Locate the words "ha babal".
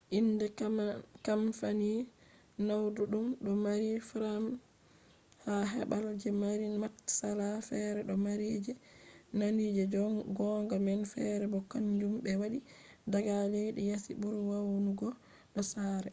5.43-6.05